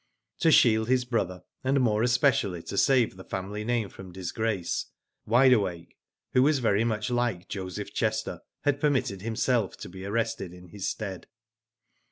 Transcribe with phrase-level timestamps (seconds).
[0.39, 4.87] To shield his brother, and more especially to save the family name from disgrace,
[5.27, 5.95] Wide Awake,
[6.33, 10.89] who was very much like Joseph Chester, had permitted himself to be arrested in his
[10.89, 11.27] stead.